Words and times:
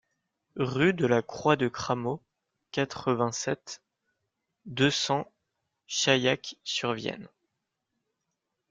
Rue 0.55 0.93
de 0.95 1.05
la 1.05 1.21
Croix 1.21 1.55
de 1.57 1.67
Cramaux, 1.67 2.23
quatre-vingt-sept, 2.71 3.83
deux 4.65 4.89
cents 4.89 5.31
Chaillac-sur-Vienne 5.85 7.27